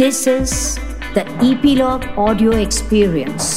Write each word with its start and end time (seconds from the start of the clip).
This 0.00 0.26
is 0.26 0.78
the 1.14 1.22
Epilogue 1.44 2.04
Audio 2.16 2.52
Experience. 2.58 3.48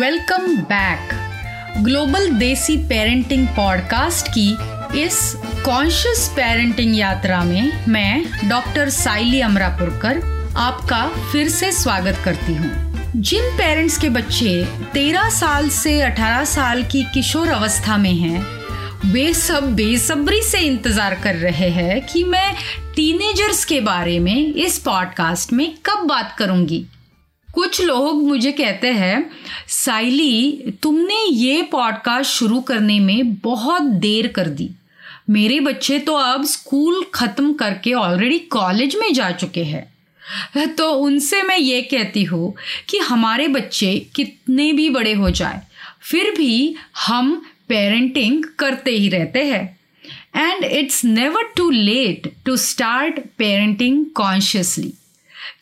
Welcome 0.00 0.46
back 0.70 1.12
global 1.84 2.28
Desi 2.38 2.76
parenting 2.88 3.46
podcast 3.56 4.28
की 4.28 4.48
इस 5.02 5.20
conscious 5.64 6.28
parenting 6.36 6.96
यात्रा 6.98 7.42
में 7.44 7.70
मैं 7.88 8.48
डॉक्टर 8.48 8.90
साइली 8.96 9.40
अमरापुरकर 9.40 10.20
आपका 10.66 11.06
फिर 11.32 11.48
से 11.50 11.72
स्वागत 11.72 12.20
करती 12.24 12.54
हूँ 12.54 13.12
जिन 13.22 13.56
पेरेंट्स 13.58 13.98
के 13.98 14.08
बच्चे 14.10 14.62
13 14.96 15.30
साल 15.38 15.68
से 15.78 15.98
18 16.10 16.44
साल 16.56 16.82
की 16.92 17.04
किशोर 17.14 17.48
अवस्था 17.50 17.96
में 17.96 18.14
हैं 18.14 18.63
वे 19.04 19.32
सब 19.34 19.64
बेसब्री 19.76 20.40
से 20.42 20.58
इंतज़ार 20.58 21.14
कर 21.22 21.34
रहे 21.36 21.68
हैं 21.70 22.00
कि 22.06 22.22
मैं 22.24 22.54
टीनेजर्स 22.96 23.64
के 23.64 23.80
बारे 23.80 24.18
में 24.18 24.54
इस 24.54 24.78
पॉडकास्ट 24.78 25.52
में 25.52 25.74
कब 25.86 26.06
बात 26.06 26.34
करूँगी। 26.38 26.78
कुछ 27.48 27.80
लोग 27.80 28.22
मुझे 28.22 28.52
कहते 28.52 28.92
हैं 28.92 29.30
साइली 29.68 30.74
तुमने 30.82 31.22
ये 31.22 31.62
पॉडकास्ट 31.72 32.30
शुरू 32.30 32.60
करने 32.62 32.98
में 33.00 33.34
बहुत 33.34 33.82
देर 33.82 34.26
कर 34.26 34.48
दी। 34.50 34.70
मेरे 35.30 35.60
बच्चे 35.60 35.98
तो 35.98 36.14
अब 36.14 36.44
स्कूल 36.46 37.04
ख़त्म 37.14 37.52
करके 37.54 37.92
ऑलरेडी 37.94 38.38
कॉलेज 38.50 38.96
में 38.96 39.12
जा 39.14 39.30
चुके 39.32 39.64
हैं। 39.64 40.74
तो 40.76 40.90
उनसे 40.94 41.42
मैं 41.42 41.58
ये 41.58 41.80
कहती 41.84 42.24
हूँ 42.24 42.54
कि 42.88 42.98
हमारे 43.00 43.48
बच्चे 43.50 43.96
कितने 44.16 44.72
भी 44.72 44.90
बड़े 44.90 45.12
हो 45.14 45.30
जाए, 45.30 45.60
फिर 46.02 46.34
भी 46.36 46.76
हम 46.98 47.42
पेरेंटिंग 47.68 48.44
करते 48.58 48.90
ही 48.90 49.08
रहते 49.08 49.44
हैं। 49.44 49.80
And 50.36 50.64
it's 50.64 51.04
never 51.04 51.42
too 51.56 51.70
late 51.70 52.32
to 52.46 52.56
start 52.56 53.20
parenting 53.38 54.06
consciously 54.06 54.92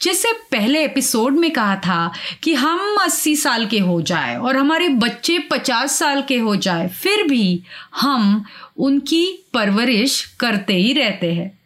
जैसे 0.02 0.32
पहले 0.32 0.84
एपिसोड 0.84 1.32
में 1.32 1.50
कहा 1.50 1.76
था 1.76 2.12
कि 2.42 2.54
हम 2.54 2.96
80 3.00 3.36
साल 3.36 3.66
के 3.66 3.78
हो 3.78 4.02
जाए 4.02 4.36
और 4.36 4.56
हमारे 4.56 4.88
बच्चे 4.88 5.38
50 5.38 5.98
साल 5.98 6.22
के 6.22 6.38
हो 6.38 6.56
जाए, 6.56 6.88
फिर 6.88 7.22
भी 7.22 7.62
हम 8.00 8.44
उनकी 8.76 9.44
परवरिश 9.54 10.34
करते 10.40 10.74
ही 10.74 10.92
रहते 10.92 11.32
हैं। 11.32 11.58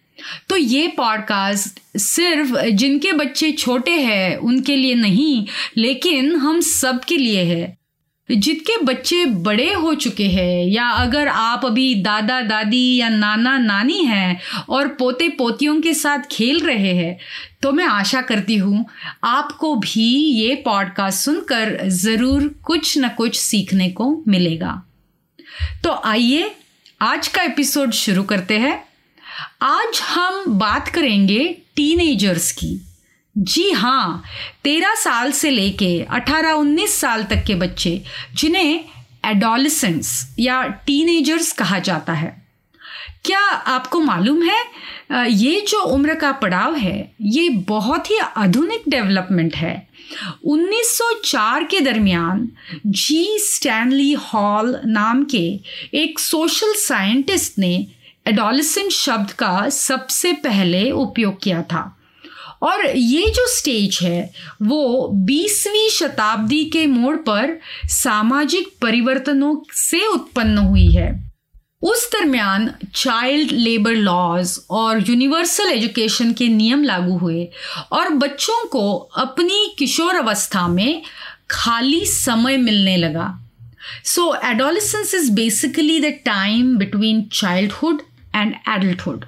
तो 0.49 0.57
ये 0.57 0.89
पॉडकास्ट 0.89 1.99
सिर्फ़ 1.99 2.61
जिनके 2.61 3.13
बच्चे 3.13 3.53
छोटे 3.53 3.91
हैं, 3.91 4.37
उनके 4.37 4.77
लिए 4.77 4.95
नहीं, 4.95 5.47
लेकिन 5.77 6.37
हम 6.37 6.61
सब 6.61 7.05
के 7.05 7.17
लिए 7.17 7.43
है। 7.43 7.79
जिनके 8.29 8.77
बच्चे 8.85 9.25
बड़े 9.27 9.73
हो 9.73 9.95
चुके 9.95 10.27
हैं, 10.27 10.67
या 10.67 10.89
अगर 10.91 11.29
आप 11.29 11.65
अभी 11.65 11.95
दादा, 11.95 12.41
दादी 12.43 12.97
या 12.97 13.09
नाना, 13.09 13.57
नानी 13.59 14.03
हैं 14.05 14.41
और 14.69 14.89
पोते 14.89 15.29
पोतियों 15.29 15.81
के 15.81 15.93
साथ 15.95 16.27
खेल 16.31 16.61
रहे 16.61 16.95
हैं 16.95 17.19
तो 17.63 17.73
मैं 17.73 17.85
आशा 17.85 18.21
करती 18.23 18.57
हूँ 18.57 18.85
आपको 19.25 19.75
भी 19.77 20.09
ये 20.33 20.55
पॉडकास्ट 20.65 21.25
सुनकर 21.25 21.79
ज़रूर 21.91 22.49
कुछ 22.65 22.97
न 22.99 23.09
कुछ 23.09 23.39
सीखने 23.39 23.89
को 23.91 24.11
मिलेगा। 24.29 24.83
तो 25.85 26.01
आइए 26.05 26.55
आज 27.03 27.29
का 27.29 27.43
एपिसोड 27.43 27.91
शुरू 27.95 28.23
करते 28.25 28.59
हैं। 28.59 28.83
आज 29.63 30.01
हम 30.05 30.45
बात 30.59 30.89
करेंगे 30.89 31.45
टीनेजर्स 31.77 32.51
की। 32.53 32.75
जी 33.37 33.71
हाँ 33.71 34.23
तेरह 34.65 34.95
साल 34.95 35.33
से 35.33 35.51
लेके 35.51 36.01
अठारह 36.11 36.53
उन्नीस 36.53 36.95
साल 36.95 37.25
तक 37.25 37.43
के 37.47 37.55
बच्चे, 37.55 38.03
जिन्हें 38.35 38.85
एडोलिसेंट्स 39.25 40.37
या 40.39 40.63
टीनेजर्स 40.87 41.53
कहा 41.53 41.79
जाता 41.79 42.13
है। 42.13 42.31
क्या 43.25 43.41
आपको 43.41 44.01
मालूम 44.01 44.43
है 44.43 45.29
ये 45.29 45.61
जो 45.61 45.81
उम्र 45.85 46.15
का 46.15 46.31
पड़ाव 46.33 46.75
है, 46.75 47.15
ये 47.21 47.49
बहुत 47.49 48.11
ही 48.11 48.19
आधुनिक 48.19 48.83
डेवलपमेंट 48.89 49.55
है। 49.55 49.89
1904 50.45 51.65
के 51.65 51.81
दरमियान 51.81 52.49
जी 52.87 53.39
स्टैनली 53.41 54.13
हॉल 54.13 54.77
नाम 54.87 55.25
के 55.25 55.47
एक 55.95 56.19
सोशल 56.19 56.73
साइंटिस्ट 56.79 57.59
ने 57.59 57.75
एडोलिसेंट 58.27 58.91
शब्द 58.93 59.31
का 59.33 59.69
सबसे 59.71 60.33
पहले 60.33 60.91
उपयोग 60.91 61.43
किया 61.43 61.63
था। 61.63 61.96
और 62.63 62.87
ये 62.97 63.31
जो 63.31 63.47
स्टेज 63.49 63.99
है, 64.03 64.31
वो 64.63 65.09
बीसवीं 65.27 65.89
शताब्दी 65.91 66.65
के 66.65 66.87
मोड़ 66.87 67.17
पर 67.17 67.59
सामाजिक 67.91 68.69
परिवर्तनों 68.83 69.55
से 69.75 70.07
उत्पन्न 70.07 70.59
हुई 70.59 70.91
है। 70.93 71.15
उस 71.83 72.09
दरमियान 72.13 72.71
चाइल्ड 72.95 73.51
लेबर 73.53 73.95
लॉज 73.95 74.59
और 74.71 75.03
यूनिवर्सल 75.09 75.69
एजुकेशन 75.69 76.33
के 76.33 76.49
नियम 76.49 76.85
लागू 76.85 77.17
हुए 77.19 77.49
और 77.93 78.09
बच्चों 78.15 78.65
को 78.69 78.97
अपनी 79.19 79.75
किशोर 79.79 80.17
अवस्था 80.17 80.67
में 80.69 81.03
खाली 81.51 82.05
समय 82.07 82.57
मिलने 82.57 82.97
लगा। 82.97 83.29
So 84.05 84.35
adolescence 84.45 85.15
is 85.15 85.31
basically 85.33 86.01
the 86.01 86.13
time 86.25 86.77
between 86.79 87.23
childhood 87.33 88.03
and 88.35 88.55
adulthood 88.69 89.25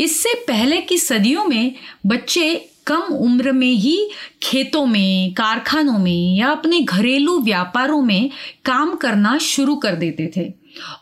इससे 0.00 0.34
पहले 0.34 0.80
की 0.80 0.98
सदियों 0.98 1.44
में 1.44 1.74
बच्चे 2.06 2.66
कम 2.86 3.02
उम्र 3.02 3.52
में 3.52 3.72
ही 3.72 4.10
खेतों 4.42 4.86
में, 4.86 5.32
कारखानों 5.32 5.98
में 5.98 6.36
या 6.36 6.48
अपने 6.48 6.80
घरेलू 6.80 7.38
व्यापारों 7.40 8.02
में 8.02 8.30
काम 8.64 8.94
करना 8.94 9.38
शुरू 9.38 9.76
कर 9.76 9.94
देते 9.94 10.32
थे। 10.36 10.52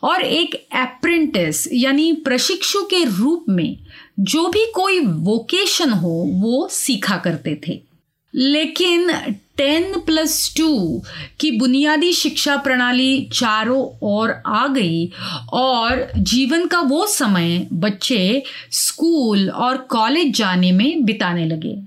और 0.03 0.21
एक 0.21 0.67
अप्रेंटिस 0.75 1.67
यानी 1.73 2.13
प्रशिक्षु 2.13 2.81
के 2.81 3.03
रूप 3.03 3.45
में 3.49 3.77
जो 4.19 4.47
भी 4.47 4.65
कोई 4.75 4.99
वोकेशन 4.99 5.89
हो, 5.89 6.25
वो 6.29 6.67
सीखा 6.71 7.17
करते 7.17 7.61
थे। 7.67 7.88
लेकिन 8.35 9.11
टेन 9.57 9.99
प्लस 9.99 10.55
टू 10.57 11.03
की 11.39 11.51
बुनियादी 11.51 12.13
शिक्षा 12.13 12.57
प्रणाली 12.57 13.29
चारों 13.33 13.99
ओर 14.01 14.31
आ 14.45 14.67
गई 14.67 15.11
और 15.53 16.11
जीवन 16.17 16.65
का 16.67 16.79
वो 16.79 17.07
समय 17.07 17.67
बच्चे 17.73 18.43
स्कूल 18.71 19.49
और 19.49 19.77
कॉलेज 19.77 20.35
जाने 20.37 20.71
में 20.71 21.05
बिताने 21.05 21.45
लगे। 21.45 21.77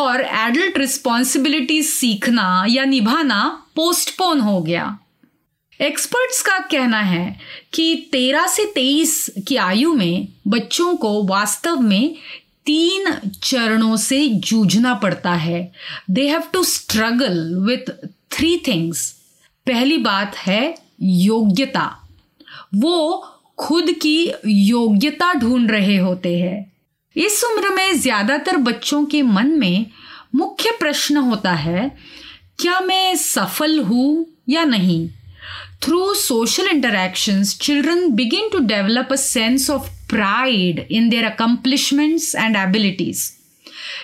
और 0.00 0.20
एडल्ट 0.20 0.78
रिस्पॉन्सिबिलिटी 0.78 1.82
सीखना 1.82 2.66
या 2.68 2.84
निभाना 2.84 3.62
पोस्टपोन 3.76 4.40
हो 4.40 4.60
गया। 4.60 4.98
एक्सपर्ट्स 5.80 6.42
का 6.42 6.58
कहना 6.58 7.00
है 7.00 7.38
कि 7.72 8.08
तेरह 8.12 8.46
से 8.46 8.64
तेईस 8.64 9.30
की 9.48 9.56
आयु 9.56 9.94
में 9.94 10.28
बच्चों 10.46 10.96
को 10.96 11.24
वास्तव 11.24 11.80
में 11.80 12.14
तीन 12.66 13.12
चरणों 13.42 13.96
से 13.96 14.26
जूझना 14.28 14.94
पड़ता 14.94 15.32
है। 15.34 15.60
They 16.10 16.28
have 16.28 16.42
to 16.52 16.62
struggle 16.64 17.38
with 17.66 17.90
three 18.32 18.56
things 18.66 19.10
पहली 19.66 19.98
बात 19.98 20.36
है 20.36 20.74
योग्यता। 21.02 21.86
वो 22.74 23.24
खुद 23.58 23.90
की 24.02 24.32
योग्यता 24.46 25.32
ढूंढ 25.34 25.70
रहे 25.70 25.96
होते 25.96 26.38
हैं। 26.38 26.72
इस 27.16 27.42
उम्र 27.44 27.68
में 27.68 28.00
ज़्यादातर 28.00 28.56
बच्चों 28.56 29.04
के 29.04 29.22
मन 29.22 29.58
में 29.58 29.86
मुख्य 30.34 30.70
प्रश्न 30.80 31.16
होता 31.18 31.52
है, 31.52 31.90
क्या 32.58 32.80
मैं 32.80 33.16
सफल 33.16 33.78
हूँ 33.80 34.26
या 34.48 34.64
नहीं? 34.64 35.08
Through 35.82 36.14
social 36.14 36.68
interactions 36.68 37.58
children 37.58 38.08
begin 38.10 38.48
to 38.52 38.58
develop 38.66 39.12
a 39.12 39.16
sense 39.16 39.68
of 39.70 39.90
pride 40.10 40.86
in 40.90 41.08
their 41.08 41.24
accomplishments 41.24 42.34
and 42.34 42.56
abilities 42.56 43.32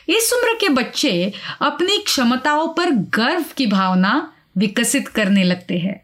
इस 0.08 0.32
उम्र 0.32 0.54
के 0.60 0.68
बच्चे 0.68 1.32
अपनी 1.60 1.98
क्षमताओं 1.98 2.68
पर 2.68 2.90
गर्व 2.90 3.44
की 3.56 3.66
भावना 3.66 4.32
विकसित 4.56 5.08
करने 5.08 5.44
लगते 5.44 5.78
हैं। 5.78 6.00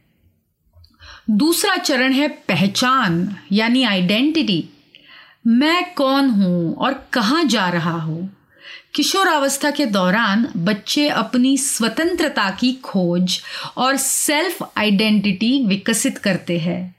दूसरा 1.31 1.77
चरण 1.77 2.13
है 2.13 2.29
पहचान, 2.29 3.37
यानी 3.53 3.83
आइडेंटिटी 3.83 4.65
मैं 5.47 5.95
कौन 5.95 6.31
हूँ 6.31 6.75
और 6.75 7.09
कहाँ 7.13 7.45
जा 7.45 7.69
रहा 7.69 7.91
हूँ? 7.91 8.37
किशोरावस्था 8.95 9.71
के 9.71 9.87
दौरान 9.87 10.49
बच्चे 10.57 11.09
अपनी 11.09 11.57
स्वतंत्रता 11.59 12.51
की 12.51 12.73
खोज 12.73 13.41
और 13.77 13.97
सेल्फ 13.97 14.73
आइडेंटिटी 14.77 15.67
विकसित 15.67 16.19
करते 16.19 16.59
हैं। 16.59 16.98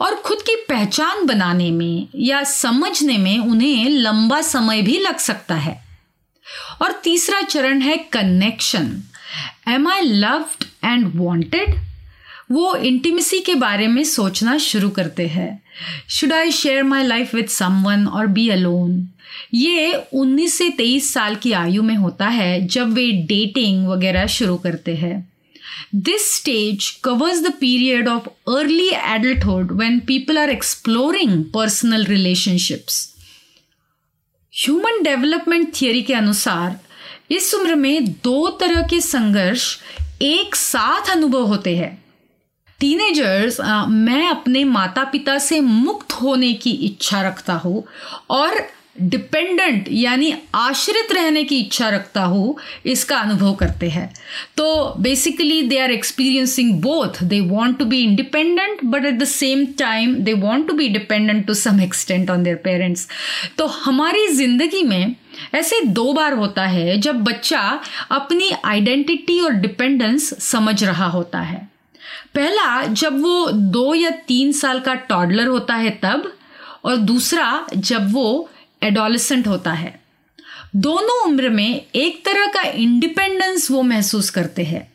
और 0.00 0.14
खुद 0.14 0.42
की 0.42 0.54
पहचान 0.68 1.26
बनाने 1.26 1.70
में 1.70 2.06
या 2.14 2.42
समझने 2.44 3.16
में 3.18 3.38
उन्हें 3.38 3.88
लंबा 3.88 4.40
समय 4.40 4.82
भी 4.82 4.98
लग 4.98 5.16
सकता 5.16 5.54
है। 5.54 5.84
और 6.82 6.92
तीसरा 7.04 7.40
चरण 7.42 7.80
है 7.80 7.96
connection 8.12 9.02
am 9.68 9.88
I 9.88 10.00
loved 10.00 10.64
and 10.84 11.12
wanted 11.14 11.74
वो 12.50 12.74
इंटीमेसी 12.76 13.40
के 13.40 13.54
बारे 13.54 13.86
में 13.86 14.04
सोचना 14.04 14.58
शुरू 14.58 14.90
करते 14.90 15.26
हैं। 15.26 15.62
Should 16.08 16.32
I 16.32 16.52
share 16.52 16.82
my 16.82 17.02
life 17.02 17.34
with 17.34 17.44
someone 17.44 18.06
और 18.06 18.26
बी 18.26 18.48
अलोन 18.48 19.08
ये 19.54 20.04
19 20.14 20.48
से 20.48 20.68
23 20.70 21.12
साल 21.12 21.34
की 21.34 21.52
आयु 21.52 21.82
में 21.82 21.94
होता 21.94 22.28
है 22.28 22.66
जब 22.66 22.92
वे 22.92 23.10
डेटिंग 23.12 23.86
वगैरह 23.88 24.26
शुरू 24.26 24.56
करते 24.56 24.96
हैं। 24.96 25.32
This 25.92 26.30
stage 26.32 27.00
covers 27.02 27.42
the 27.42 27.52
period 27.52 28.08
of 28.08 28.28
early 28.46 28.90
adulthood 28.94 29.72
when 29.72 30.00
people 30.02 30.38
are 30.38 30.50
exploring 30.50 31.50
personal 31.52 32.06
relationships. 32.06 33.04
Human 34.54 35.02
development 35.02 35.72
theory 35.80 36.02
के 36.02 36.14
अनुसार 36.14 36.78
इस 37.30 37.54
उम्र 37.54 37.74
में 37.74 38.04
दो 38.24 38.48
तरह 38.60 38.82
के 38.90 39.00
संघर्ष 39.00 39.64
एक 40.22 40.54
साथ 40.56 41.10
अनुभव 41.10 41.46
होते 41.46 41.76
हैं 41.76 41.90
टीनेजर्स 42.80 43.60
मैं 43.88 44.26
अपने 44.28 44.64
माता 44.64 45.04
पिता 45.12 45.36
से 45.38 45.60
मुक्त 45.60 46.12
होने 46.12 46.52
की 46.62 46.70
इच्छा 46.86 47.20
रखता 47.22 47.54
हूँ 47.64 47.84
और 48.30 48.58
डिपेंडेंट, 49.00 49.88
यानी 49.90 50.32
आश्रित 50.54 51.12
रहने 51.12 51.42
की 51.44 51.58
इच्छा 51.60 51.88
रखता 51.88 52.22
हूँ, 52.24 52.56
इसका 52.86 53.18
अनुभव 53.18 53.54
करते 53.54 53.88
हैं। 53.88 54.08
तो 54.56 54.94
basically 54.98 55.62
they 55.62 55.78
are 55.78 55.90
experiencing 55.90 56.72
both 56.82 57.22
they 57.24 57.40
want 57.42 57.78
to 57.78 57.84
be 57.84 58.02
independent 58.02 58.84
but 58.84 59.04
at 59.04 59.18
the 59.18 59.24
same 59.26 59.64
time 59.78 60.14
they 60.16 60.32
want 60.34 60.66
to 60.68 60.74
be 60.74 60.88
dependent 60.88 61.46
to 61.46 61.54
some 61.56 61.80
extent 61.82 62.30
on 62.30 62.42
their 62.42 62.56
parents 62.64 63.06
तो 63.58 63.66
हमारी 63.66 64.26
ज़िंदगी 64.28 64.82
में 64.82 65.14
ऐसे 65.54 65.80
दो 65.84 66.12
बार 66.12 66.32
होता 66.34 66.64
है, 66.64 66.98
जब 66.98 67.22
बच्चा 67.24 67.60
अपनी 68.12 68.50
आइडेंटिटी 68.64 69.40
और 69.40 69.52
डिपेंडेंस 69.54 70.32
समझ 70.42 70.82
रहा 70.84 71.06
होता 71.06 71.38
है। 71.40 71.58
पहला, 72.34 72.82
जब 72.84 73.20
वो 73.22 73.50
दो 73.50 73.94
या 73.94 74.10
तीन 74.28 74.52
साल 74.52 74.80
का 74.80 74.94
टॉडलर 75.04 75.46
होता 75.46 75.74
है 75.74 75.90
तब, 76.02 76.32
और 76.84 76.96
दूसरा, 76.96 77.66
जब 77.74 78.12
वो 78.12 78.48
एडोलिसेंट 78.86 79.46
होता 79.46 79.72
है। 79.72 80.00
दोनों 80.76 81.24
उम्र 81.24 81.48
में 81.48 81.82
एक 81.94 82.24
तरह 82.24 82.46
का 82.46 82.62
इंडिपेंडेंस 82.62 83.70
वो 83.70 83.82
महसूस 83.82 84.30
करते 84.30 84.64
हैं। 84.64 84.88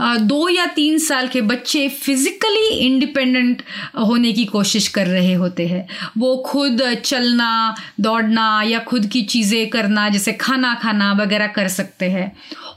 दो 0.00 0.48
या 0.48 0.66
तीन 0.66 0.98
साल 0.98 1.28
के 1.28 1.40
बच्चे 1.40 1.88
फिजिकली 1.88 2.68
इंडिपेंडेंट 2.76 3.62
होने 3.98 4.32
की 4.32 4.44
कोशिश 4.44 4.88
कर 4.88 5.06
रहे 5.06 5.32
होते 5.34 5.66
हैं। 5.66 5.86
वो 6.18 6.36
खुद 6.36 6.82
चलना, 7.04 7.74
दौड़ना 8.00 8.62
या 8.62 8.78
खुद 8.78 9.06
की 9.06 9.22
चीज़ें 9.22 9.70
करना, 9.70 10.08
जैसे 10.08 10.32
खाना 10.32 10.74
खाना 10.74 11.12
वगैरह 11.12 11.46
कर 11.46 11.68
सकते 11.68 12.10
हैं। 12.10 12.32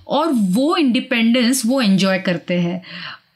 और 0.08 0.28
वो 0.32 0.76
इंडिपेंडेंस 0.78 1.62
वो 1.66 1.82
एंजॉय 1.82 2.20
करते 2.20 2.54
हैं। 2.54 2.82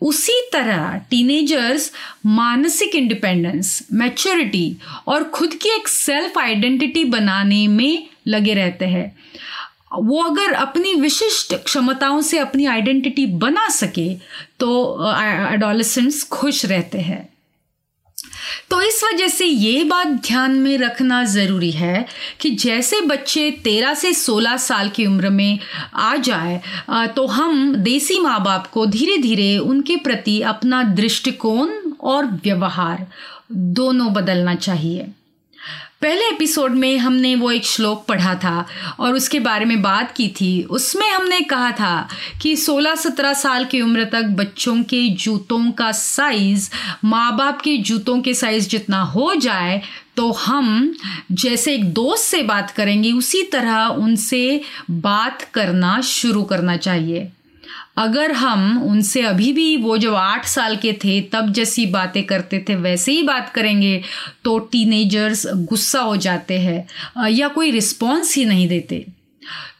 उसी 0.01 0.39
तरह 0.53 0.97
टीनेजर्स 1.09 1.91
मानसिक 2.25 2.95
इंडिपेंडेंस 2.95 3.87
मैच्योरिटी 3.93 4.77
और 5.07 5.23
खुद 5.23 5.53
की 5.53 5.69
एक 5.69 5.87
सेल्फ 5.87 6.37
आइडेंटिटी 6.37 7.03
बनाने 7.05 7.67
में 7.67 8.07
लगे 8.27 8.53
रहते 8.53 8.85
हैं। 8.85 9.15
वो 10.01 10.21
अगर 10.23 10.53
अपनी 10.53 10.93
विशिष्ट 10.93 11.53
क्षमताओं 11.55 12.21
से 12.21 12.37
अपनी 12.37 12.65
आइडेंटिटी 12.65 13.25
बना 13.25 13.67
सके 13.69 14.13
तो 14.59 14.69
एडोलसेंट्स 15.53 16.23
खुश 16.23 16.65
रहते 16.65 16.97
हैं। 16.97 17.30
तो 18.69 18.81
इस 18.81 19.03
वजह 19.03 19.27
से 19.27 19.45
ये 19.45 19.83
बात 19.83 20.07
ध्यान 20.07 20.51
में 20.59 20.77
रखना 20.77 21.23
ज़रूरी 21.25 21.71
है 21.71 22.05
कि 22.39 22.49
जैसे 22.55 23.01
बच्चे 23.01 23.49
तेरह 23.63 23.93
से 23.93 24.13
सोलह 24.13 24.57
साल 24.57 24.89
की 24.89 25.05
उम्र 25.05 25.29
में 25.29 25.59
आ 25.95 26.15
जाए 26.15 26.61
तो 27.15 27.25
हम 27.27 27.75
देसी 27.75 28.19
माँ 28.19 28.43
बाप 28.43 28.67
को 28.67 28.85
धीरे 28.85 29.17
धीरे 29.17 29.57
उनके 29.57 29.95
प्रति 29.95 30.41
अपना 30.41 30.83
दृष्टिकोण 30.83 31.69
और 32.01 32.25
व्यवहार 32.43 33.07
दोनों 33.51 34.13
बदलना 34.13 34.55
चाहिए। 34.55 35.07
पहले 36.01 36.27
एपिसोड 36.27 36.71
में 36.71 36.97
हमने 36.97 37.33
वो 37.35 37.49
एक 37.51 37.65
श्लोक 37.65 38.05
पढ़ा 38.05 38.33
था 38.35 38.65
और 38.99 39.15
उसके 39.15 39.39
बारे 39.39 39.65
में 39.65 39.81
बात 39.81 40.11
की 40.11 40.27
थी। 40.29 40.63
उसमें 40.69 41.07
हमने 41.09 41.39
कहा 41.41 41.71
था 41.71 42.07
कि 42.41 42.55
16-17 42.55 43.33
साल 43.33 43.65
की 43.65 43.81
उम्र 43.81 44.05
तक 44.05 44.29
बच्चों 44.37 44.75
के 44.83 45.07
जूतों 45.15 45.71
का 45.71 45.91
साइज़ 45.91 46.69
माँ 47.03 47.35
बाप 47.37 47.61
के 47.61 47.75
जूतों 47.79 48.19
के 48.21 48.33
साइज़ 48.33 48.69
जितना 48.69 49.01
हो 49.03 49.33
जाए 49.35 49.81
तो 50.17 50.31
हम 50.31 50.93
जैसे 51.31 51.73
एक 51.73 51.83
दोस्त 51.93 52.23
से 52.23 52.41
बात 52.43 52.71
करेंगे, 52.71 53.11
उसी 53.11 53.43
तरह 53.43 53.85
उनसे 53.97 54.61
बात 54.91 55.41
करना 55.53 55.99
शुरू 56.01 56.43
करना 56.43 56.77
चाहिए। 56.77 57.31
अगर 58.01 58.31
हम 58.31 58.81
उनसे 58.83 59.21
अभी 59.21 59.51
भी 59.53 59.75
वो 59.77 59.97
जो 59.97 60.13
आठ 60.15 60.45
साल 60.45 60.75
के 60.75 60.93
थे, 60.93 61.19
तब 61.23 61.51
जैसी 61.53 61.85
बातें 61.85 62.23
करते 62.23 62.63
थे, 62.69 62.75
वैसे 62.75 63.11
ही 63.11 63.23
बात 63.23 63.51
करेंगे 63.55 64.01
तो 64.43 64.57
टीनेजर्स 64.61 65.45
गुस्सा 65.47 65.99
हो 65.99 66.15
जाते 66.17 66.59
हैं 66.59 67.29
या 67.29 67.47
कोई 67.47 67.71
रिस्पॉन्स 67.71 68.35
ही 68.35 68.45
नहीं 68.45 68.67
देते। 68.67 69.05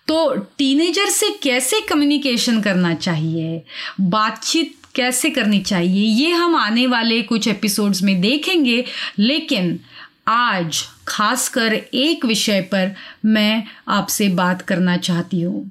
तो 0.08 0.36
टीनेजर 0.58 1.10
से 1.10 1.30
कैसे 1.44 1.80
कम्युनिकेशन 1.82 2.62
करना 2.62 2.94
चाहिए? 2.94 3.62
बातचीत 4.02 4.76
कैसे 4.96 5.30
करनी 5.30 5.60
चाहिए? 5.62 6.06
ये 6.06 6.32
हम 6.32 6.56
आने 6.56 6.88
वाले 6.88 7.22
कुछ 7.22 7.48
एपिसोड्स 7.48 8.02
में 8.04 8.20
देखेंगे, 8.22 8.84
लेकिन 9.20 9.80
आज 10.28 10.84
खासकर 11.08 11.74
एक 11.74 12.26
विषय 12.26 12.62
पर 12.62 12.96
मैं 13.26 13.64
आपसे 13.90 14.28
बात 14.30 14.62
करना 14.62 14.98
चाहती 14.98 15.42
हूँ। 15.42 15.70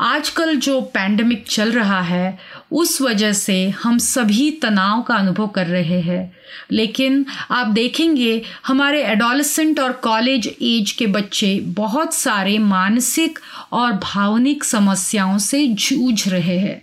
आजकल 0.00 0.54
जो 0.56 0.80
पैंडमिक 0.80 1.44
चल 1.48 1.72
रहा 1.72 2.00
है, 2.00 2.38
उस 2.72 3.00
वजह 3.02 3.32
से 3.32 3.68
हम 3.82 3.98
सभी 3.98 4.50
तनाव 4.50 5.02
का 5.02 5.14
अनुभव 5.14 5.46
कर 5.46 5.66
रहे 5.66 6.00
हैं। 6.00 6.32
लेकिन 6.72 7.24
आप 7.50 7.66
देखेंगे, 7.66 8.42
हमारे 8.66 9.02
एडोलसेंट 9.04 9.80
और 9.80 9.92
कॉलेज 9.92 10.46
एज 10.62 10.92
के 10.92 11.06
बच्चे 11.06 11.58
बहुत 11.60 12.14
सारे 12.14 12.58
मानसिक 12.58 13.38
और 13.72 13.92
भावनिक 13.92 14.64
समस्याओं 14.64 15.38
से 15.38 15.66
जूझ 15.66 16.28
रहे 16.28 16.58
हैं। 16.58 16.82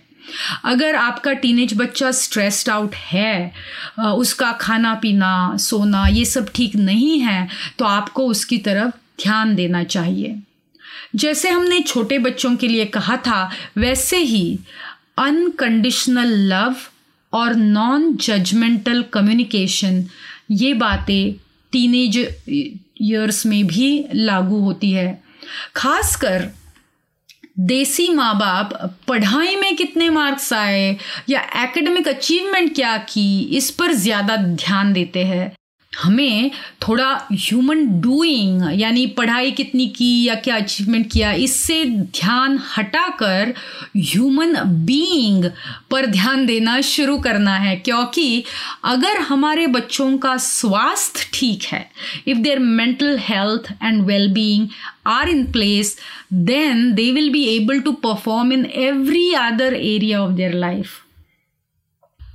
अगर 0.64 0.94
आपका 0.94 1.32
टीनेज 1.32 1.72
बच्चा 1.76 2.10
स्ट्रेस्ड 2.10 2.68
आउट 2.68 2.94
है 2.94 3.52
उसका 3.98 4.52
खाना 4.52 4.94
पीना 4.94 5.56
सोना 5.56 6.06
ये 6.06 6.24
सब 6.24 6.48
ठीक 6.54 6.76
नहीं 6.76 7.18
है 7.20 7.48
तो 7.78 7.84
आपको 7.84 8.26
उसकी 8.26 8.58
तरफ़ 8.58 8.94
ध्यान 9.22 9.54
देना 9.54 9.82
चाहिए। 9.84 10.40
जैसे 11.14 11.48
हमने 11.48 11.80
छोटे 11.80 12.18
बच्चों 12.18 12.54
के 12.56 12.68
लिए 12.68 12.84
कहा 12.86 13.16
था, 13.16 13.50
वैसे 13.78 14.16
ही 14.18 14.58
अनकंडीशनल 15.18 16.32
लव 16.48 16.76
और 17.32 17.54
नॉन 17.54 18.12
जजमेंटल 18.16 19.02
कम्युनिकेशन 19.12 20.04
ये 20.50 20.72
बातें 20.74 21.32
टीनेज 21.72 22.16
ईयर्स 22.48 23.44
में 23.46 23.66
भी 23.66 24.04
लागू 24.14 24.58
होती 24.60 24.90
है। 24.90 25.22
खासकर 25.76 26.50
देसी 27.60 28.08
माँ 28.08 28.34
बाप 28.38 28.72
पढ़ाई 29.08 29.56
में 29.56 29.74
कितने 29.76 30.08
मार्क्स 30.10 30.52
आए 30.52 30.96
या 31.28 31.40
एकेडमिक 31.62 32.08
अचीवमेंट 32.08 32.74
क्या 32.74 32.96
की, 32.98 33.40
इस 33.56 33.70
पर 33.70 33.92
ज़्यादा 33.94 34.36
ध्यान 34.36 34.92
देते 34.92 35.24
हैं। 35.24 35.52
हमें 35.92 36.50
थोड़ा 36.82 37.08
ह्यूमन 37.32 37.84
डूइंग 38.00 38.62
यानी 38.80 39.06
पढ़ाई 39.16 39.50
कितनी 39.50 39.86
की 39.96 40.10
या 40.24 40.34
क्या 40.34 40.56
अचीवमेंट 40.56 41.10
किया, 41.12 41.32
इससे 41.32 41.84
ध्यान 41.84 42.58
हटाकर 42.76 43.52
ह्यूमन 43.96 44.56
बीइंग 44.86 45.44
पर 45.90 46.06
ध्यान 46.06 46.46
देना 46.46 46.80
शुरू 46.82 47.18
करना 47.18 47.56
है। 47.58 47.76
क्योंकि 47.76 48.44
अगर 48.84 49.18
हमारे 49.28 49.66
बच्चों 49.66 50.16
का 50.18 50.36
स्वास्थ्य 50.38 51.28
ठीक 51.34 51.64
है 51.72 51.84
if 52.26 52.38
their 52.38 52.58
mental 52.58 53.16
health 53.28 53.72
and 53.82 54.02
well 54.06 54.32
being 54.32 54.66
are 55.08 55.28
in 55.28 55.44
place 55.52 55.96
then 56.32 56.92
they 56.94 57.10
will 57.12 57.30
be 57.32 57.44
able 57.56 57.80
to 57.80 57.92
perform 58.04 58.52
in 58.52 58.66
every 58.66 59.32
other 59.36 59.74
area 59.74 60.22
of 60.22 60.32
their 60.32 60.54
life 60.54 61.00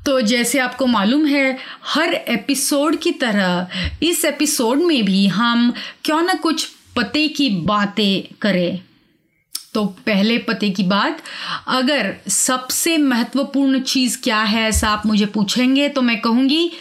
तो 0.07 0.19
जैसे 0.21 0.59
आपको 0.59 0.85
मालूम 0.85 1.25
है, 1.25 1.57
हर 1.85 2.13
एपिसोड 2.13 2.95
की 2.99 3.11
तरह, 3.11 3.67
इस 4.03 4.23
एपिसोड 4.25 4.77
में 4.77 5.05
भी 5.05 5.25
हम 5.27 5.73
क्यों 6.05 6.21
ना 6.21 6.33
कुछ 6.33 6.65
पते 6.95 7.27
की 7.27 7.49
बातें 7.49 8.35
करें। 8.41 8.79
तो 9.73 9.85
पहले 10.05 10.37
पते 10.37 10.69
की 10.69 10.83
बात, 10.83 11.21
अगर 11.67 12.15
सबसे 12.27 12.97
महत्वपूर्ण 12.97 13.79
चीज़ 13.79 14.17
क्या 14.23 14.41
है 14.41 14.63
ऐसा 14.63 14.89
आप 14.89 15.05
मुझे 15.05 15.25
पूछेंगे 15.25 15.89
तो 15.89 16.01
मैं 16.01 16.19
कहूँगी, 16.21 16.71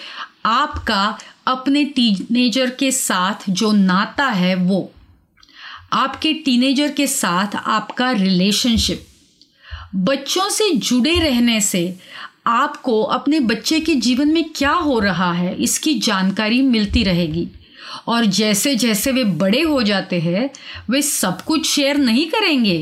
आपका 0.44 1.18
अपने 1.46 1.84
टीनेजर 1.84 2.70
के 2.70 2.90
साथ 2.92 3.50
जो 3.50 3.72
नाता 3.72 4.26
है 4.26 4.54
वो, 4.54 4.90
आपके 5.92 6.32
टीनेजर 6.44 6.92
के 6.92 7.06
साथ 7.06 7.56
आपका 7.56 8.10
रिलेशनशिप, 8.12 9.06
बच्चों 9.94 10.48
से 10.50 10.70
जुड़े 10.70 11.18
रहने 11.18 11.60
से 11.60 11.98
आपको 12.46 13.02
अपने 13.02 13.40
बच्चे 13.40 13.80
के 13.80 13.94
जीवन 13.96 14.28
में 14.28 14.44
क्या 14.56 14.72
हो 14.72 14.98
रहा 14.98 15.32
है, 15.32 15.54
इसकी 15.54 15.94
जानकारी 15.98 16.60
मिलती 16.62 17.02
रहेगी। 17.04 17.46
और 18.08 18.24
जैसे 18.26 18.74
जैसे 18.74 19.12
वे 19.12 19.24
बड़े 19.24 19.60
हो 19.62 19.82
जाते 19.82 20.20
हैं, 20.20 20.50
वे 20.90 21.02
सब 21.02 21.40
कुछ 21.42 21.66
शेयर 21.66 21.96
नहीं 21.96 22.26
करेंगे। 22.30 22.78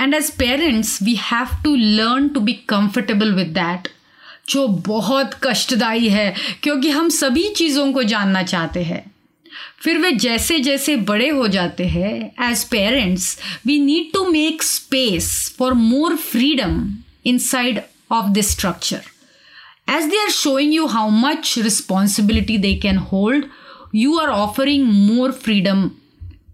And 0.00 0.14
as 0.14 0.30
parents 0.30 1.02
we 1.02 1.14
have 1.14 1.62
to 1.64 1.74
learn 1.76 2.28
to 2.28 2.40
be 2.40 2.52
comfortable 2.68 3.32
with 3.32 3.48
that 3.48 3.88
जो 4.48 4.66
बहुत 4.86 5.34
कष्टदायी 5.44 6.08
है, 6.08 6.34
क्योंकि 6.62 6.90
हम 6.90 7.08
सभी 7.10 7.48
चीज़ों 7.48 7.92
को 7.92 8.02
जानना 8.02 8.42
चाहते 8.42 8.82
हैं। 8.82 9.04
फिर 9.80 9.98
वे 9.98 10.10
जैसे 10.12 10.58
जैसे 10.60 10.96
बड़े 10.96 11.28
हो 11.28 11.46
जाते 11.48 11.86
हैं 11.86 12.50
as 12.50 12.64
parents 12.64 13.38
we 13.66 13.78
need 13.80 14.12
to 14.12 14.24
make 14.30 14.62
space 14.62 15.54
for 15.58 15.72
more 15.74 16.16
freedom 16.16 16.84
inside 17.38 17.80
of 18.12 18.34
this 18.34 18.50
structure. 18.50 19.02
As 19.88 20.08
they 20.08 20.18
are 20.18 20.30
showing 20.30 20.70
you 20.70 20.86
how 20.88 21.08
much 21.08 21.56
responsibility 21.56 22.56
they 22.56 22.76
can 22.76 22.96
hold, 22.96 23.44
you 23.90 24.14
are 24.20 24.30
offering 24.30 24.84
more 24.84 25.32
freedom 25.32 26.00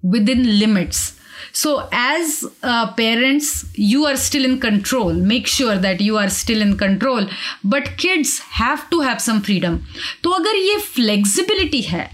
within 0.02 0.58
limits 0.58 1.18
so 1.52 1.88
as 1.92 2.44
uh, 2.62 2.92
parents 2.92 3.64
you 3.74 4.04
are 4.06 4.16
still 4.16 4.44
in 4.44 4.60
control 4.60 5.12
make 5.12 5.46
sure 5.46 5.76
that 5.76 6.00
you 6.00 6.16
are 6.16 6.28
still 6.28 6.60
in 6.60 6.76
control 6.76 7.26
but 7.64 7.96
kids 7.96 8.38
have 8.60 8.88
to 8.90 9.00
have 9.00 9.20
some 9.20 9.40
freedom 9.40 9.78
तो 10.22 10.30
अगर 10.30 10.56
ये 10.56 10.76
flexibility 10.94 11.80
है 11.82 12.08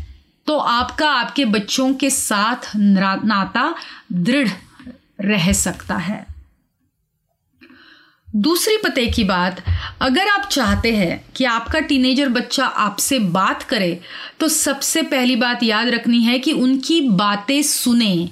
तो 0.47 0.57
आपका 0.59 1.09
आपके 1.11 1.45
बच्चों 1.57 1.93
के 2.01 2.11
साथ 2.11 2.73
नाता 2.77 3.75
दृढ़ 4.13 4.49
रह 5.21 5.53
सकता 5.53 5.97
है 6.09 6.34
दूसरी 8.35 8.77
पते 8.77 9.07
की 9.07 9.25
बात, 9.25 9.63
अगर 10.01 10.29
आप 10.29 10.49
चाहते 10.53 10.91
हैं 10.93 11.25
कि 11.37 11.45
आपका 11.45 11.81
टीनेजर 11.81 12.29
बच्चा 12.29 12.65
आपसे 12.67 13.19
बात 13.19 13.63
करे 13.63 14.01
तो 14.41 14.49
सबसे 14.49 15.03
पहली 15.03 15.37
बात 15.37 15.63
याद 15.63 15.89
रखनी 15.89 16.23
है 16.23 16.39
कि 16.39 16.53
उनकी 16.53 17.01
बातें 17.01 17.63
सुने। 17.63 18.29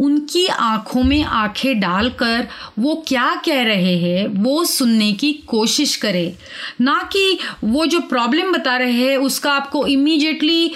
उनकी 0.00 0.46
आँखों 0.46 1.02
में 1.02 1.22
आँखें 1.24 1.78
डालकर 1.80 2.46
वो 2.78 2.94
क्या 3.08 3.34
कह 3.46 3.62
रहे 3.62 3.96
हैं, 3.98 4.26
वो 4.26 4.64
सुनने 4.64 5.12
की 5.12 5.32
कोशिश 5.46 5.96
करें। 5.96 6.34
ना 6.80 7.08
कि 7.12 7.38
वो 7.64 7.86
जो 7.86 8.00
प्रॉब्लम 8.00 8.52
बता 8.52 8.76
रहे 8.76 8.92
हैं, 8.92 9.16
उसका 9.16 9.52
आपको 9.52 9.86
इमीडिएटली 9.86 10.70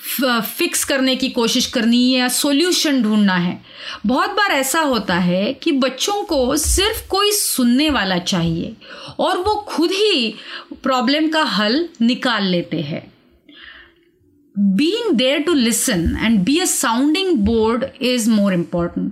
फिक्स 0.00 0.84
करने 0.84 1.16
की 1.16 1.28
कोशिश 1.28 1.66
करनी 1.66 2.12
है 2.12 2.18
या 2.18 2.28
सॉल्यूशन 2.28 3.02
ढूंढना 3.02 3.36
है। 3.36 3.60
बहुत 4.06 4.30
बार 4.30 4.50
ऐसा 4.50 4.80
होता 4.80 5.14
है 5.14 5.52
कि 5.52 5.72
बच्चों 5.72 6.22
को 6.24 6.56
सिर्फ़ 6.56 7.08
कोई 7.08 7.32
सुनने 7.32 7.90
वाला 7.90 8.18
चाहिए 8.18 8.74
और 9.18 9.38
वो 9.38 9.54
खुद 9.68 9.90
ही 9.90 10.34
प्रॉब्लम 10.82 11.28
का 11.28 11.42
हल 11.42 11.88
निकाल 12.02 12.44
लेते 12.44 12.80
हैं। 12.80 13.12
Being 14.76 15.08
there 15.16 15.40
to 15.44 15.54
listen 15.54 16.04
and 16.24 16.38
be 16.44 16.54
a 16.60 16.66
sounding 16.66 17.32
board 17.46 17.82
is 18.02 18.28
more 18.28 18.52
important. 18.52 19.10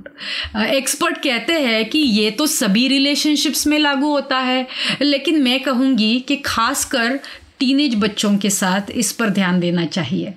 Expert 0.57 1.17
कहते 1.17 1.53
हैं 1.53 1.85
कि 1.89 1.99
ये 1.99 2.31
तो 2.31 2.47
सभी 2.47 2.87
रिलेशनशिप्स 2.89 3.67
में 3.67 3.79
लागू 3.79 4.11
होता 4.11 4.39
है, 4.39 4.67
लेकिन 5.03 5.43
मैं 5.43 5.61
कहूँगी 5.61 6.21
कि 6.21 6.37
खासकर 6.37 7.19
टीनेज 7.59 7.95
बच्चों 7.95 8.37
के 8.39 8.51
साथ 8.51 8.91
इस 8.91 9.13
पर 9.13 9.31
ध्यान 9.31 9.61
देना 9.61 9.85
चाहिए। 9.87 10.35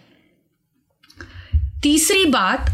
तीसरी 1.83 2.25
बात 2.25 2.69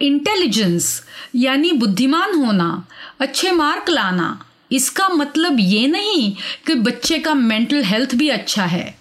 इंटेलिजेंस 0.00 1.02
यानी 1.34 1.72
बुद्धिमान 1.72 2.34
होना, 2.34 2.86
अच्छे 3.20 3.52
मार्क 3.52 3.90
लाना। 3.90 4.44
इसका 4.72 5.08
मतलब 5.08 5.56
ये 5.60 5.86
नहीं 5.86 6.34
कि 6.66 6.74
बच्चे 6.74 7.18
का 7.18 7.34
मेंटल 7.34 7.84
हेल्थ 7.84 8.14
भी 8.14 8.28
अच्छा 8.28 8.64
है। 8.64 8.94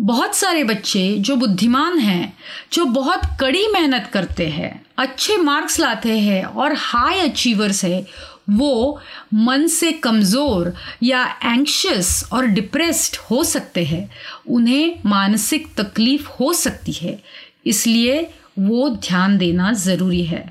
बहुत 0.00 0.34
सारे 0.34 0.64
बच्चे 0.64 1.16
जो 1.18 1.36
बुद्धिमान 1.36 1.98
हैं, 1.98 2.36
जो 2.72 2.84
बहुत 2.84 3.20
कड़ी 3.40 3.66
मेहनत 3.68 4.10
करते 4.12 4.48
हैं, 4.48 4.86
अच्छे 4.98 5.36
मार्क्स 5.36 5.80
लाते 5.80 6.18
हैं 6.18 6.44
और 6.44 6.74
हाई 6.74 7.18
अचीवर्स 7.20 7.84
है, 7.84 8.06
वो 8.50 9.00
मन 9.34 9.66
से 9.66 9.92
कमज़ोर 9.92 10.74
या 11.02 11.24
एंक्शस 11.44 12.28
और 12.32 12.46
डिप्रेस्ड 12.46 13.16
हो 13.30 13.44
सकते 13.44 13.84
हैं। 13.84 14.10
उन्हें 14.48 15.00
मानसिक 15.06 15.74
तकलीफ़ 15.76 16.28
हो 16.40 16.52
सकती 16.52 16.92
है। 16.92 17.22
इसलिए 17.66 18.30
वो 18.56 18.88
ध्यान 18.98 19.36
देना 19.38 19.72
ज़रूरी 19.72 20.22
है। 20.24 20.44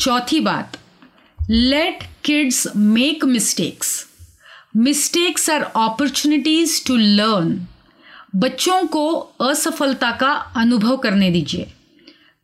चौथी 0.00 0.40
बात 0.40 0.76
let 1.38 2.02
kids 2.24 2.66
make 2.76 3.24
mistakes 3.24 3.94
mistakes 4.76 5.48
are 5.50 5.62
opportunities 5.62 6.84
to 6.86 6.96
learn 6.96 7.58
बच्चों 8.36 8.82
को 8.86 9.08
असफलता 9.42 10.10
का 10.20 10.32
अनुभव 10.56 10.96
करने 10.96 11.30
दीजिए। 11.30 11.72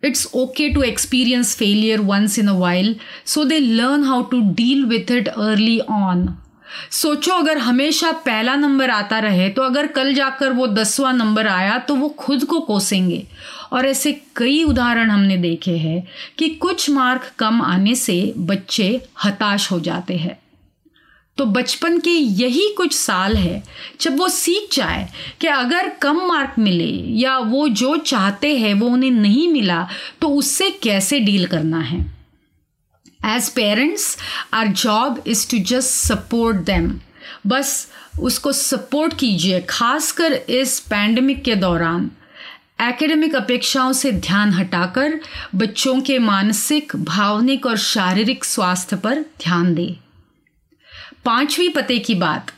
It's 0.03 0.27
okay 0.35 0.69
to 0.69 0.83
experience 0.83 1.55
failure 1.57 2.01
once 2.03 2.39
in 2.39 2.49
a 2.49 2.53
while 2.59 2.95
so 3.27 3.45
they 3.45 3.59
learn 3.59 4.05
how 4.05 4.23
to 4.31 4.41
deal 4.55 4.85
with 4.85 5.11
it 5.11 5.29
early 5.29 5.79
on 5.81 6.27
सोचो, 6.93 7.33
अगर 7.33 7.59
हमेशा 7.59 8.11
पहला 8.27 8.55
नंबर 8.57 8.91
आता 8.91 9.19
रहे 9.19 9.49
तो 9.49 9.63
अगर 9.63 9.87
कल 9.87 10.13
जाकर 10.15 10.53
वो 10.53 10.67
दसवां 10.67 11.15
नंबर 11.17 11.47
आया 11.49 11.79
तो 11.79 11.95
वो 11.95 12.09
खुद 12.19 12.45
को 12.45 12.61
कोसेंगे। 12.61 13.27
और 13.73 13.87
ऐसे 13.87 14.13
कई 14.37 14.63
उदाहरण 14.65 15.11
हमने 15.11 15.37
देखे 15.37 15.77
हैं 15.79 16.07
कि 16.39 16.49
कुछ 16.49 16.89
मार्क 16.91 17.33
कम 17.39 17.63
आने 17.63 17.95
से 17.95 18.33
बच्चे 18.39 18.89
हताश 19.25 19.71
हो 19.73 19.81
जाते 19.81 20.17
हैं। 20.17 20.39
तो 21.39 21.45
बचपन 21.47 21.99
के 21.99 22.11
यही 22.11 22.69
कुछ 22.77 22.93
साल 22.95 23.37
है, 23.37 23.63
जब 24.01 24.17
वो 24.19 24.29
सीख 24.29 24.69
जाए 24.73 25.09
कि 25.41 25.47
अगर 25.47 25.89
कम 26.03 26.21
मार्क 26.27 26.59
मिले 26.59 26.91
या 27.21 27.39
वो 27.39 27.69
जो 27.71 27.97
चाहते 27.97 28.57
हैं 28.57 28.73
वो 28.75 28.89
उन्हें 28.89 29.11
नहीं 29.11 29.47
मिला 29.49 29.87
तो 30.21 30.29
उससे 30.29 30.71
कैसे 30.83 31.21
डील 31.21 31.47
करना 31.47 31.81
है? 31.81 32.05
As 33.25 33.49
parents 33.49 34.17
our 34.55 34.67
job 34.69 35.23
is 35.27 35.51
to 35.51 35.59
just 35.67 35.91
support 36.07 36.57
them 36.67 36.91
बस 37.47 37.89
उसको 38.21 38.53
सपोर्ट 38.53 39.15
कीजिए, 39.19 39.61
खासकर 39.61 40.33
इस 40.33 40.79
पैंडमिक 40.81 41.43
के 41.45 41.55
दौरान। 41.55 42.11
एकेडमिक 42.81 43.35
अपेक्षाओं 43.37 43.93
से 43.93 44.13
ध्यान 44.13 44.53
हटाकर 44.53 45.21
बच्चों 45.55 46.01
के 46.01 46.19
मानसिक, 46.19 46.97
भावनिक 46.97 47.67
और 47.67 47.77
शारीरिक 47.79 48.45
स्वास्थ्य 48.45 48.97
पर 48.97 49.21
ध्यान 49.43 49.75
दें। 49.75 49.95
पांचवी 51.25 51.69
पते 51.69 51.99
की 51.99 52.15
बात 52.15 52.53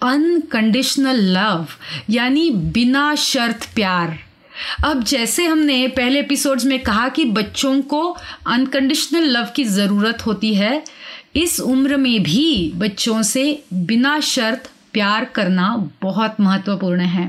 अनकंडीशनल 0.00 1.20
लव 1.36 1.66
यानी 2.10 2.50
बिना 2.50 3.14
शर्त 3.14 3.68
प्यार। 3.74 4.18
अब 4.84 5.02
जैसे 5.04 5.46
हमने 5.46 5.86
पहले 5.88 6.20
एपिसोड्स 6.20 6.64
में 6.64 6.78
कहा 6.82 7.08
कि 7.08 7.24
बच्चों 7.32 7.80
को 7.82 8.02
अनकंडीशनल 8.46 9.28
लव 9.28 9.48
की 9.56 9.64
ज़रूरत 9.66 10.26
होती 10.26 10.54
है, 10.54 10.82
इस 11.36 11.60
उम्र 11.60 11.96
में 11.96 12.22
भी 12.22 12.72
बच्चों 12.76 13.22
से 13.22 13.62
बिना 13.72 14.18
शर्त 14.20 14.70
प्यार 14.92 15.24
करना 15.24 15.66
बहुत 16.02 16.36
महत्वपूर्ण 16.40 17.00
है। 17.00 17.26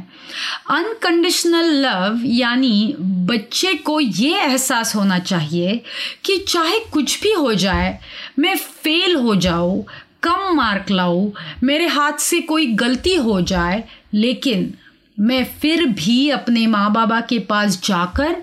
अनकंडीशनल 0.72 1.72
लव 1.82 2.22
यानी 2.26 2.96
बच्चे 3.00 3.74
को 3.76 4.00
ये 4.00 4.38
एहसास 4.38 4.96
होना 4.96 5.20
चाहिए 5.20 5.82
कि 6.26 6.38
चाहे 6.48 6.80
कुछ 6.94 7.22
भी 7.22 7.32
हो 7.32 7.54
जाए, 7.56 7.98
मैं 8.40 8.56
फेल 8.56 9.16
हो 9.16 9.36
जाऊँ, 9.38 9.84
कम 10.24 10.56
मार्क 10.56 10.90
लाऊँ, 10.92 11.32
मेरे 11.64 11.88
हाथ 11.88 12.18
से 12.20 12.40
कोई 12.42 12.66
गलती 12.76 13.16
हो 13.16 13.40
जाए, 13.42 13.84
लेकिन 14.14 14.74
मैं 15.20 15.44
फिर 15.60 15.86
भी 15.86 16.30
अपने 16.30 16.68
माँ 16.68 16.92
बाबा 16.94 17.22
के 17.22 17.40
पास 17.40 17.82
जाकर 17.84 18.36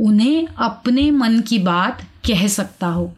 उन्हें 0.00 0.46
अपने 0.46 1.10
मन 1.10 1.40
की 1.40 1.58
बात 1.58 2.02
कह 2.26 2.46
सकता 2.46 2.86
हो, 2.86 3.12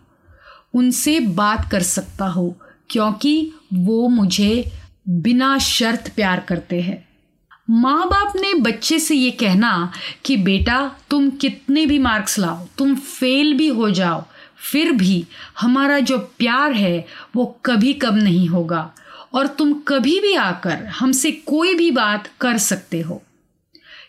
उनसे 0.74 1.20
बात 1.20 1.70
कर 1.70 1.82
सकता 1.82 2.26
हो, 2.26 2.56
क्योंकि 2.90 3.52
वो 3.74 4.08
मुझे 4.08 4.72
बिना 5.08 5.58
शर्त 5.58 6.12
प्यार 6.16 6.40
करते 6.40 6.80
हैं। 6.80 7.04
माँ 7.70 8.06
बाप 8.06 8.32
ने 8.36 8.54
बच्चे 8.54 8.98
से 8.98 9.14
ये 9.14 9.30
कहना 9.30 9.92
कि, 10.24 10.36
बेटा, 10.36 10.90
तुम 11.10 11.30
कितने 11.30 11.86
भी 11.86 11.98
मार्क्स 11.98 12.38
लाओ, 12.38 12.66
तुम 12.78 12.94
फेल 12.94 13.54
भी 13.54 13.68
हो 13.68 13.90
जाओ, 13.90 14.24
फिर 14.72 14.92
भी 14.92 15.26
हमारा 15.60 15.98
जो 15.98 16.18
प्यार 16.18 16.72
है 16.72 17.06
वो 17.36 17.44
कभी 17.64 17.92
कम 17.92 18.14
नहीं 18.14 18.48
होगा। 18.48 18.90
और 19.36 19.46
तुम 19.46 19.72
कभी 19.88 20.18
भी 20.20 20.34
आकर 20.34 20.84
हमसे 20.86 21.30
कोई 21.46 21.74
भी 21.74 21.90
बात 21.90 22.30
कर 22.40 22.58
सकते 22.58 23.00
हो। 23.00 23.22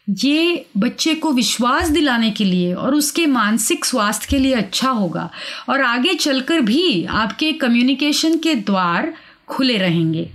ये 0.10 0.66
बच्चे 0.78 1.14
को 1.16 1.32
विश्वास 1.32 1.90
दिलाने 1.90 2.30
के 2.32 2.44
लिए 2.44 2.74
और 2.74 2.96
उसके 2.96 3.26
मानसिक 3.26 3.86
स्वास्थ्य 3.86 4.28
के 4.30 4.38
लिए 4.38 4.54
अच्छा 4.54 4.90
होगा 4.90 5.30
और 5.70 5.82
आगे 5.82 6.14
चलकर 6.14 6.62
भी 6.62 7.06
आपके 7.06 7.52
कम्युनिकेशन 7.54 8.38
के 8.38 8.56
द्वार 8.56 9.14
खुले 9.48 9.78
रहेंगे। 9.78 10.30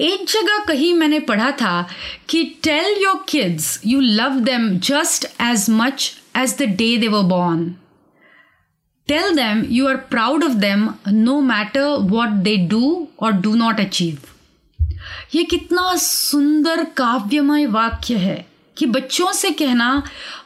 एक 0.00 0.24
जगह 0.28 0.64
कहीं 0.64 0.92
मैंने 0.94 1.20
पढ़ा 1.20 1.50
था 1.52 1.88
कि 2.28 2.44
tell 2.62 3.02
your 3.02 3.24
kids 3.28 3.80
you 3.86 4.00
love 4.00 4.38
them 4.40 4.68
just 4.78 5.26
as 5.40 5.66
much 5.70 6.10
as 6.36 6.56
the 6.58 6.62
day 6.62 6.96
they 6.96 7.08
were 7.08 7.22
born 7.22 7.74
tell 9.10 9.34
them 9.36 9.64
you 9.70 9.88
are 9.88 9.96
proud 10.10 10.44
of 10.44 10.52
them 10.52 10.88
no 11.08 11.40
matter 11.40 11.86
what 12.10 12.28
they 12.42 12.56
do 12.66 13.08
और 13.20 13.32
डू 13.32 13.54
नॉट 13.54 13.80
अचीव 13.80 14.18
ये 15.34 15.42
कितना 15.44 15.94
सुंदर 15.96 16.84
काव्यमय 16.96 17.66
वाक्य 17.66 18.16
है 18.16 18.44
कि 18.76 18.86
बच्चों 18.86 19.32
से 19.32 19.50
कहना, 19.50 20.02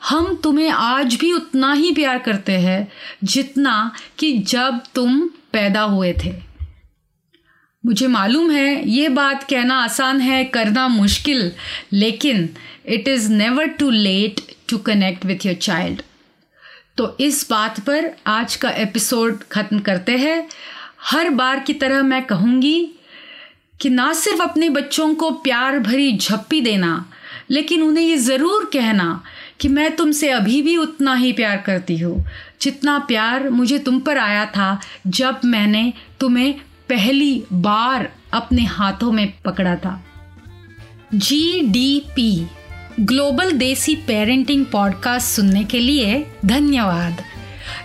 हम 0.08 0.34
तुम्हें 0.34 0.70
आज 0.70 1.14
भी 1.14 1.32
उतना 1.32 1.72
ही 1.72 1.92
प्यार 1.92 2.18
करते 2.18 2.52
हैं 2.52 2.88
जितना 3.24 3.74
कि 4.18 4.32
जब 4.38 4.80
तुम 4.94 5.20
पैदा 5.52 5.82
हुए 5.82 6.12
थे. 6.24 6.32
मुझे 7.84 8.06
मालूम 8.06 8.50
है 8.50 8.88
ये 8.88 9.08
बात 9.08 9.42
कहना 9.42 9.82
आसान 9.84 10.20
है, 10.20 10.44
करना 10.44 10.88
मुश्किल, 10.88 11.52
लेकिन 11.92 12.48
it 12.86 13.08
is 13.08 13.30
never 13.32 13.66
too 13.66 13.90
late 13.90 14.40
to 14.68 14.78
connect 14.78 15.26
with 15.26 15.46
your 15.46 15.54
child 15.54 16.02
तो 16.98 17.16
इस 17.20 17.46
बात 17.50 17.78
पर 17.80 18.10
आज 18.26 18.54
का 18.56 18.70
एपिसोड 18.70 19.42
ख़त्म 19.52 19.78
करते 19.78 20.16
हैं। 20.16 20.46
हर 21.02 21.30
बार 21.30 21.60
की 21.60 21.74
तरह 21.74 22.02
मैं 22.02 22.22
कहूँगी 22.26 22.90
कि 23.80 23.90
ना 23.90 24.12
सिर्फ़ 24.12 24.42
अपने 24.42 24.68
बच्चों 24.70 25.14
को 25.14 25.30
प्यार 25.30 25.78
भरी 25.78 26.16
झप्पी 26.18 26.60
देना, 26.60 27.04
लेकिन 27.50 27.82
उन्हें 27.82 28.04
ये 28.04 28.16
ज़रूर 28.16 28.70
कहना 28.72 29.22
कि 29.60 29.68
मैं 29.68 29.90
तुमसे 29.96 30.30
अभी 30.30 30.62
भी 30.62 30.76
उतना 30.76 31.14
ही 31.14 31.32
प्यार 31.32 31.56
करती 31.56 31.98
हूँ। 31.98 32.24
जितना 32.62 32.98
प्यार 32.98 33.48
मुझे 33.50 33.78
तुम 33.78 34.00
पर 34.00 34.18
आया 34.18 34.46
था 34.46 34.80
जब 35.06 35.40
मैंने 35.44 35.92
तुम्हें 36.20 36.52
पहली 36.88 37.44
बार 37.52 38.10
अपने 38.32 38.64
हाथों 38.64 39.12
में 39.12 39.32
पकड़ा 39.44 39.76
था। 39.76 40.02
G 41.14 41.60
D 41.62 42.02
P 42.16 42.46
global 43.00 43.50
Desi 43.52 43.94
parenting 43.96 44.66
podcast 44.66 45.26
सुनने 45.26 45.64
के 45.64 45.78
लिए 45.78 46.26
धन्यवाद। 46.46 47.22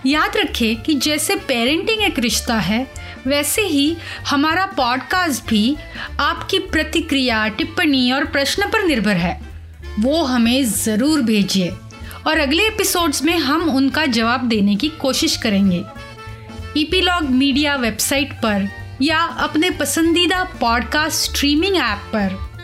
याद 0.05 0.37
रखें 0.37 0.81
कि 0.81 0.93
जैसे 0.95 1.35
पेरेंटिंग 1.35 2.01
एक 2.01 2.19
रिश्ता 2.19 2.55
है, 2.55 2.87
वैसे 3.27 3.61
ही 3.61 3.97
हमारा 4.27 4.65
पॉडकास्ट 4.65 5.49
भी 5.49 5.77
आपकी 6.19 6.59
प्रतिक्रिया, 6.59 7.47
टिप्पणी 7.47 8.11
और 8.11 8.25
प्रश्न 8.25 8.69
पर 8.69 8.83
निर्भर 8.83 9.15
है। 9.15 9.39
वो 9.99 10.23
हमें 10.23 10.63
ज़रूर 10.65 11.21
भेजिए 11.21 11.69
और 12.27 12.37
अगले 12.37 12.67
एपिसोड्स 12.67 13.23
में 13.23 13.37
हम 13.37 13.69
उनका 13.69 14.05
जवाब 14.05 14.47
देने 14.49 14.75
की 14.75 14.89
कोशिश 14.89 15.37
करेंगे। 15.37 15.83
ईपीलॉग 16.77 17.23
मीडिया 17.23 17.75
वेबसाइट 17.75 18.33
पर 18.33 18.69
या 19.01 19.19
अपने 19.19 19.69
पसंदीदा 19.69 20.43
पॉडकास्ट 20.61 21.31
स्ट्रीमिंग 21.31 21.75
ऐप 21.75 22.09
पर। 22.13 22.49